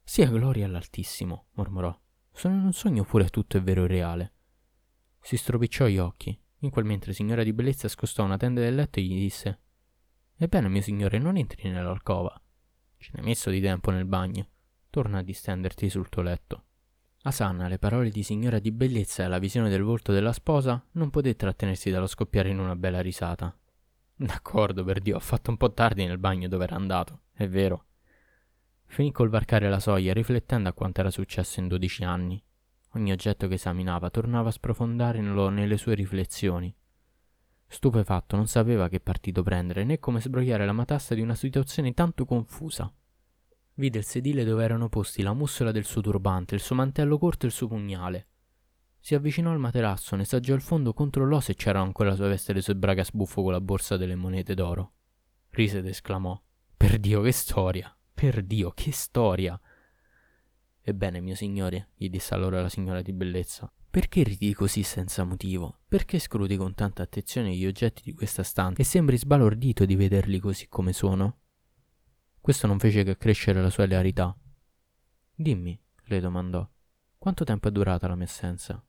[0.05, 1.99] Sia gloria all'Altissimo, mormorò.
[2.31, 4.33] Sono in un sogno oppure tutto è vero e reale?
[5.21, 6.39] Si stropicciò gli occhi.
[6.59, 9.61] In quel mentre signora di bellezza scostò una tenda del letto e gli disse
[10.37, 12.41] Ebbene, mio signore, non entri nell'alcova.
[12.97, 14.47] Ce n'hai messo di tempo nel bagno.
[14.89, 16.67] Torna a distenderti sul tuo letto.
[17.25, 21.11] Asanna, le parole di signora di bellezza e la visione del volto della sposa non
[21.11, 23.57] poté trattenersi dallo scoppiare in una bella risata.
[24.17, 27.85] D'accordo, per Dio, ho fatto un po' tardi nel bagno dove era andato, è vero.
[28.87, 32.43] Finì col varcare la soglia, riflettendo a quanto era successo in dodici anni.
[32.95, 36.75] Ogni oggetto che esaminava tornava a sprofondarlo nelle sue riflessioni.
[37.69, 42.25] Stupefatto, non sapeva che partito prendere né come sbrogliare la matassa di una situazione tanto
[42.25, 42.93] confusa.
[43.75, 47.47] Vide il sedile dove erano posti la mussola del suo turbante, il suo mantello corto
[47.47, 48.27] e il suo pugnale.
[49.01, 52.53] Si avvicinò al materasso, ne saggiò il fondo, controllò se c'era ancora la sua veste
[52.53, 54.93] e le sue braga sbuffo con la borsa delle monete d'oro.
[55.51, 56.41] Rise ed esclamò:
[56.77, 57.97] Per Dio, che storia!
[58.15, 59.59] Per Dio, che storia!
[60.81, 65.81] Ebbene, mio signore, gli disse allora la signora di bellezza, perché ridi così senza motivo?
[65.89, 70.39] Perché scrudi con tanta attenzione gli oggetti di questa stanza e sembri sbalordito di vederli
[70.39, 71.39] così come sono?
[72.43, 74.37] Questo non fece che accrescere la sua ilarità.
[75.33, 76.69] Dimmi, le domandò,
[77.17, 78.85] quanto tempo è durata la mia assenza?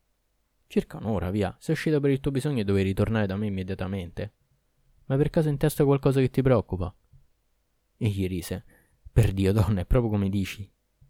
[0.66, 1.56] Circa un'ora, via.
[1.60, 4.34] Sei uscita per il tuo bisogno e dovevi ritornare da me immediatamente.
[5.06, 6.92] Ma per caso in testa qualcosa che ti preoccupa?
[7.98, 8.66] Egli rise.
[9.12, 10.68] Per Dio, donna, è proprio come dici.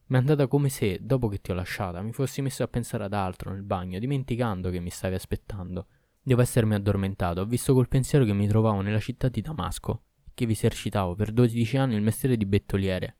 [0.07, 3.05] Mi è andata come se, dopo che ti ho lasciata, mi fossi messo a pensare
[3.05, 5.87] ad altro nel bagno, dimenticando che mi stavi aspettando.
[6.21, 10.03] Devo essermi addormentato, ho visto col pensiero che mi trovavo nella città di Damasco,
[10.33, 13.17] che vi esercitavo per dodici anni il mestiere di bettoliere.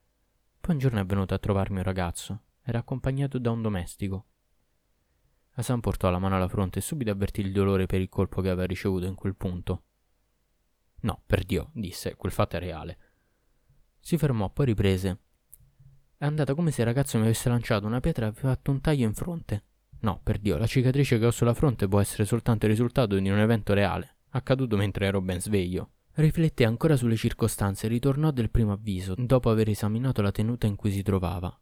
[0.59, 4.25] Poi un giorno è venuto a trovarmi un ragazzo, era accompagnato da un domestico.
[5.55, 8.49] Hassan portò la mano alla fronte e subito avvertì il dolore per il colpo che
[8.49, 9.83] aveva ricevuto in quel punto.
[11.01, 12.97] No, per Dio, disse, quel fatto è reale.
[13.99, 15.19] Si fermò, poi riprese.
[16.17, 18.81] È andata come se il ragazzo mi avesse lanciato una pietra e aveva fatto un
[18.81, 19.63] taglio in fronte.
[19.99, 23.29] No, per Dio, la cicatrice che ho sulla fronte può essere soltanto il risultato di
[23.29, 25.91] un evento reale, accaduto mentre ero ben sveglio.
[26.15, 30.75] Rifletté ancora sulle circostanze e ritornò del primo avviso, dopo aver esaminato la tenuta in
[30.75, 31.59] cui si trovava.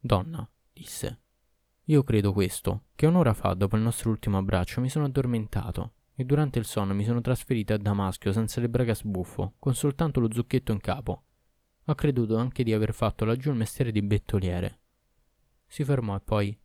[0.00, 1.20] Donna, disse,
[1.84, 6.24] io credo questo, che un'ora fa, dopo il nostro ultimo abbraccio, mi sono addormentato e
[6.24, 10.32] durante il sonno mi sono trasferita a Damaschio senza le braga sbuffo, con soltanto lo
[10.32, 11.24] zucchetto in capo.
[11.84, 14.80] Ho creduto anche di aver fatto laggiù il mestiere di bettoliere.
[15.66, 16.58] Si fermò e poi.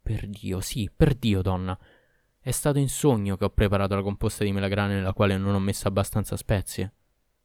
[0.00, 1.78] Per Dio, sì, per Dio, donna.
[2.48, 5.58] È stato in sogno che ho preparato la composta di melagrane nella quale non ho
[5.58, 6.94] messo abbastanza spezie.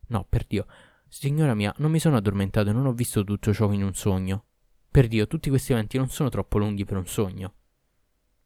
[0.08, 0.66] No, per Dio.
[1.10, 4.46] Signora mia, non mi sono addormentato e non ho visto tutto ciò in un sogno.
[4.90, 7.54] Per Dio, tutti questi eventi non sono troppo lunghi per un sogno.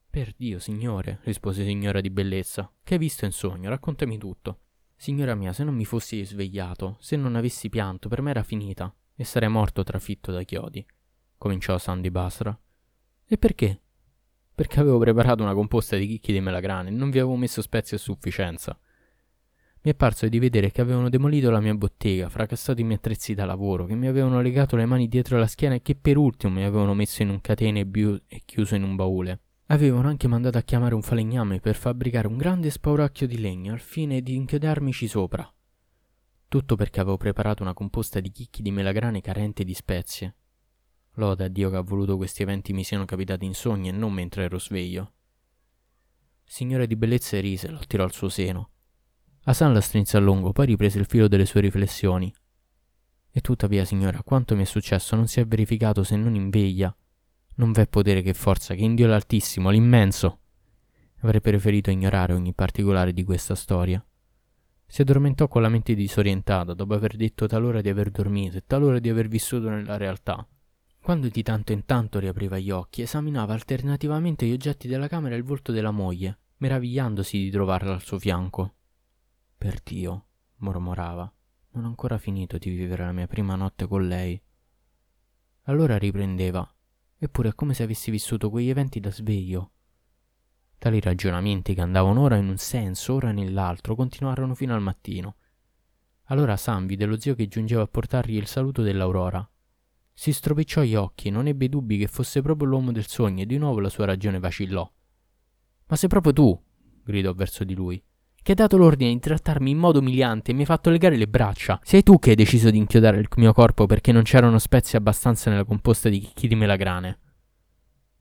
[0.10, 3.70] Per Dio, signore, rispose signora di bellezza, che hai visto in sogno?
[3.70, 4.62] Raccontami tutto.
[4.96, 8.91] Signora mia, se non mi fossi svegliato, se non avessi pianto, per me era finita,
[9.15, 10.84] e sarei morto trafitto da chiodi,
[11.38, 12.60] cominciò Sandy Basra.
[13.28, 13.82] E perché?
[14.58, 17.96] Perché avevo preparato una composta di chicchi di melagrane e non vi avevo messo spezie
[17.96, 18.76] a sufficienza.
[19.84, 23.36] Mi è parso di vedere che avevano demolito la mia bottega, fracassato i miei attrezzi
[23.36, 26.54] da lavoro, che mi avevano legato le mani dietro la schiena e che per ultimo
[26.54, 27.88] mi avevano messo in un catene
[28.28, 29.41] e chiuso in un baule.
[29.67, 33.80] Avevano anche mandato a chiamare un falegname per fabbricare un grande spauracchio di legno al
[33.80, 35.48] fine di inchiodarmici sopra.
[36.48, 40.37] Tutto perché avevo preparato una composta di chicchi di melagrane carente di spezie.
[41.17, 44.13] Loda a Dio che ha voluto questi eventi mi siano capitati in sogni e non
[44.13, 45.13] mentre ero sveglio.
[46.43, 48.69] signore di bellezza rise lo tirò al suo seno.
[49.43, 52.34] Asan la strinse a lungo, poi riprese il filo delle sue riflessioni.
[53.32, 56.95] E tuttavia, signora, quanto mi è successo non si è verificato se non in veglia
[57.58, 60.39] non v'è potere che forza, che in Dio l'Altissimo, l'immenso.
[61.21, 64.03] Avrei preferito ignorare ogni particolare di questa storia.
[64.86, 68.99] Si addormentò con la mente disorientata dopo aver detto talora di aver dormito e talora
[68.99, 70.47] di aver vissuto nella realtà.
[71.08, 75.38] Quando di tanto in tanto riapriva gli occhi, esaminava alternativamente gli oggetti della camera e
[75.38, 78.76] il volto della moglie, meravigliandosi di trovarla al suo fianco.
[79.58, 80.26] Per Dio,
[80.58, 81.34] mormorava,
[81.72, 84.38] non ho ancora finito di vivere la mia prima notte con lei.
[85.62, 86.70] Allora riprendeva,
[87.17, 89.72] Eppure è come se avessi vissuto quegli eventi da sveglio.
[90.78, 95.38] Tali ragionamenti che andavano ora in un senso, ora nell'altro, continuarono fino al mattino.
[96.24, 99.50] Allora Sam vide lo zio che giungeva a portargli il saluto dell'aurora.
[100.19, 103.60] Si stropicciò gli occhi non ebbe dubbi che fosse proprio l'uomo del sogno e di
[103.60, 104.91] nuovo la sua ragione vacillò.
[105.86, 106.60] Ma sei proprio tu,
[107.03, 108.03] gridò verso di lui,
[108.41, 111.27] che hai dato l'ordine di trattarmi in modo umiliante e mi hai fatto legare le
[111.27, 111.80] braccia.
[111.84, 115.51] Sei tu che hai deciso di inchiodare il mio corpo perché non c'erano spezie abbastanza
[115.51, 117.19] nella composta di chicchi di melagrane.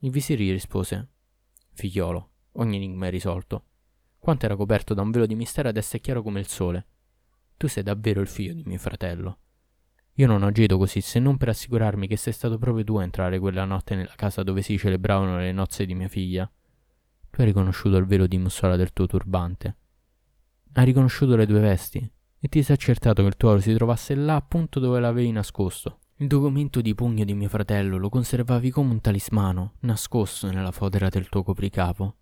[0.01, 1.09] Il visiri rispose:
[1.73, 3.65] Figliolo, ogni enigma è risolto.
[4.19, 6.85] Quanto era coperto da un velo di mistero adesso è chiaro come il sole.
[7.57, 9.39] Tu sei davvero il figlio di mio fratello.
[10.19, 13.37] Io non agito così se non per assicurarmi che sei stato proprio tu a entrare
[13.37, 16.49] quella notte nella casa dove si celebravano le nozze di mia figlia.
[17.29, 19.75] Tu hai riconosciuto il velo di mussola del tuo turbante.
[20.73, 24.15] Hai riconosciuto le due vesti e ti sei accertato che il tuo oro si trovasse
[24.15, 25.99] là appunto dove l'avevi nascosto.
[26.15, 31.09] Il documento di pugno di mio fratello lo conservavi come un talismano, nascosto nella fodera
[31.09, 32.15] del tuo copricapo.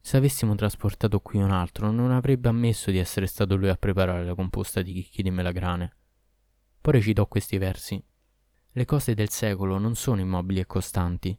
[0.00, 4.24] Se avessimo trasportato qui un altro, non avrebbe ammesso di essere stato lui a preparare
[4.24, 5.96] la composta di chicchi di melagrane.
[6.80, 8.02] Poi recitò questi versi.
[8.72, 11.38] Le cose del secolo non sono immobili e costanti.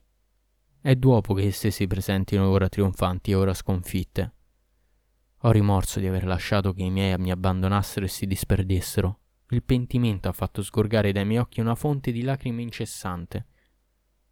[0.79, 4.33] È dopo che esse si presentino ora trionfanti e ora sconfitte.
[5.43, 9.19] Ho rimorso di aver lasciato che i miei mi abbandonassero e si disperdessero.
[9.49, 13.47] Il pentimento ha fatto sgorgare dai miei occhi una fonte di lacrime incessante.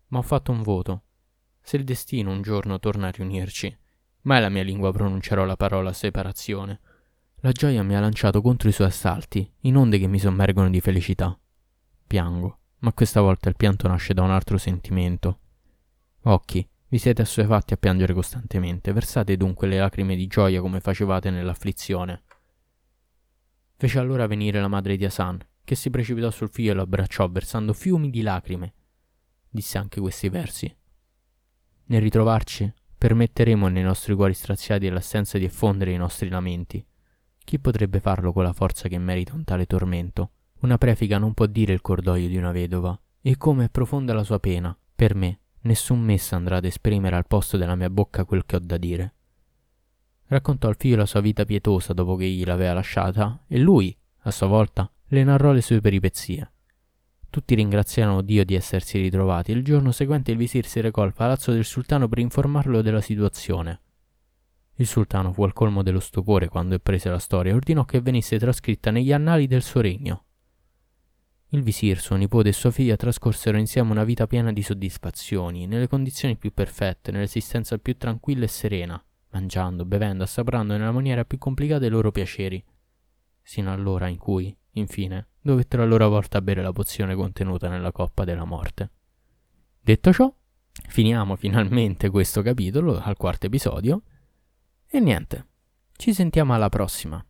[0.07, 1.03] Ma ho fatto un voto.
[1.61, 3.75] Se il destino un giorno torna a riunirci,
[4.21, 6.79] mai la mia lingua pronuncerò la parola separazione.
[7.41, 10.82] La gioia mi ha lanciato contro i suoi assalti, in onde che mi sommergono di
[10.82, 11.39] felicità.
[12.06, 15.39] Piango, ma questa volta il pianto nasce da un altro sentimento.
[16.23, 21.30] Occhi, vi siete assuefatti a piangere costantemente, versate dunque le lacrime di gioia come facevate
[21.30, 22.23] nell'afflizione.
[23.78, 27.30] Fece allora venire la madre di Asan, che si precipitò sul figlio e lo abbracciò,
[27.30, 28.73] versando fiumi di lacrime.
[29.47, 30.75] Disse anche questi versi.
[31.86, 36.86] Nel ritrovarci, permetteremo nei nostri cuori straziati l'assenza di effondere i nostri lamenti.
[37.49, 40.29] Chi potrebbe farlo con la forza che merita un tale tormento?
[40.59, 44.23] Una prefica non può dire il cordoglio di una vedova, e come è profonda la
[44.23, 48.45] sua pena, per me, Nessun messa andrà ad esprimere al posto della mia bocca quel
[48.45, 49.13] che ho da dire.
[50.27, 54.29] Raccontò al figlio la sua vita pietosa dopo che egli l'aveva lasciata e lui, a
[54.29, 56.51] sua volta, le narrò le sue peripezie.
[57.31, 61.15] Tutti ringraziarono Dio di essersi ritrovati e il giorno seguente il visir si recò al
[61.15, 63.81] palazzo del sultano per informarlo della situazione.
[64.79, 68.39] Il sultano fu al colmo dello stupore quando apprese la storia e ordinò che venisse
[68.39, 70.23] trascritta negli annali del suo regno.
[71.49, 75.89] Il visir, suo nipote e sua figlia trascorsero insieme una vita piena di soddisfazioni, nelle
[75.89, 81.85] condizioni più perfette, nell'esistenza più tranquilla e serena, mangiando, bevendo, assaporando nella maniera più complicata
[81.85, 82.63] i loro piaceri,
[83.41, 88.23] sino all'ora in cui, infine, dovettero a loro volta bere la pozione contenuta nella coppa
[88.23, 88.91] della morte.
[89.81, 90.33] Detto ciò,
[90.71, 94.04] finiamo finalmente questo capitolo al quarto episodio
[94.92, 95.46] e niente,
[95.96, 97.23] ci sentiamo alla prossima.